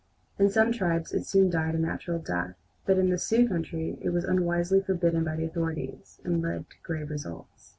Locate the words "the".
3.11-3.19, 5.35-5.45